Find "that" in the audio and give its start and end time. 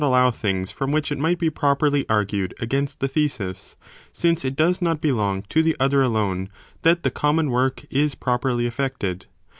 6.81-7.03